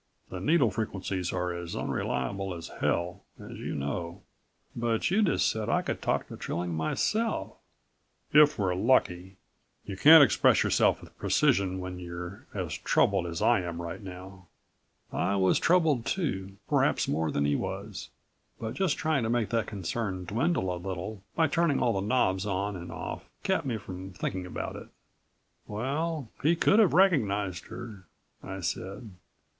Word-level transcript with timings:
The 0.29 0.39
needle 0.39 0.71
frequencies 0.71 1.31
are 1.31 1.53
as 1.53 1.75
unreliable 1.75 2.55
as 2.55 2.69
hell, 2.69 3.21
as 3.39 3.51
you 3.59 3.75
know." 3.75 4.23
"But 4.75 5.11
you 5.11 5.21
just 5.21 5.47
said 5.47 5.69
I 5.69 5.83
could 5.83 6.01
talk 6.01 6.27
to 6.27 6.37
Trilling 6.37 6.73
myself" 6.73 7.53
"If 8.43 8.57
we're 8.57 8.73
lucky. 8.73 9.37
You 9.85 9.95
can't 9.95 10.23
express 10.23 10.63
yourself 10.63 11.01
with 11.01 11.15
precision 11.19 11.79
when 11.79 11.99
you're 11.99 12.47
as 12.51 12.79
troubled 12.79 13.27
as 13.27 13.43
I 13.43 13.61
am 13.61 13.79
right 13.79 14.01
now." 14.01 14.47
I 15.13 15.35
was 15.35 15.59
troubled 15.59 16.07
too... 16.07 16.53
perhaps 16.67 17.07
more 17.07 17.29
than 17.29 17.45
he 17.45 17.55
was. 17.55 18.09
But 18.59 18.73
just 18.73 18.97
trying 18.97 19.21
to 19.21 19.29
make 19.29 19.49
that 19.51 19.67
concern 19.67 20.25
dwindle 20.25 20.73
a 20.75 20.81
little 20.83 21.21
by 21.35 21.45
turning 21.45 21.79
all 21.79 21.93
the 21.93 22.01
knobs 22.07 22.47
on 22.47 22.75
and 22.75 22.91
off 22.91 23.29
kept 23.43 23.67
me 23.67 23.77
from 23.77 24.13
thinking 24.13 24.47
about 24.47 24.75
it. 24.75 24.87
"Well... 25.67 26.27
he 26.41 26.55
could 26.55 26.79
have 26.79 26.93
recognized 26.93 27.67
her," 27.67 28.07
I 28.41 28.61
said. 28.61 29.11